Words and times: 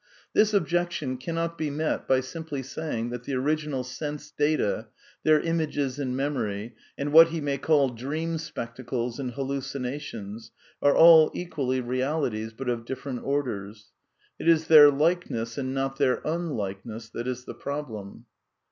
This 0.33 0.51
objection 0.51 1.15
cannot 1.19 1.59
be 1.59 1.69
met 1.69 2.07
by 2.07 2.21
simply 2.21 2.63
saying 2.63 3.11
that 3.11 3.25
the, 3.25 3.35
original 3.35 3.83
sense 3.83 4.31
data, 4.31 4.87
their 5.21 5.39
images 5.39 5.99
in 5.99 6.15
memory, 6.15 6.73
and 6.97 7.13
what 7.13 7.27
he 7.27 7.39
may 7.39 7.59
call 7.59 7.89
dream 7.89 8.39
spectacles 8.39 9.19
and 9.19 9.29
hallucinations, 9.33 10.49
are 10.81 10.95
all 10.95 11.29
equally 11.35 11.81
realities, 11.81 12.51
but 12.51 12.67
of 12.67 12.83
different 12.83 13.23
orders. 13.23 13.91
It 14.39 14.47
is 14.49 14.65
their 14.65 14.89
like 14.89 15.29
ness 15.29 15.55
and 15.59 15.71
not 15.71 15.97
their 15.99 16.19
unlikeness 16.25 17.07
that 17.09 17.27
is 17.27 17.45
the 17.45 17.53
problem. 17.53 18.25